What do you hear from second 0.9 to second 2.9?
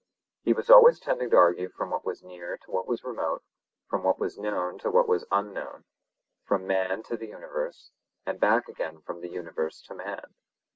tending to argue from what was near to what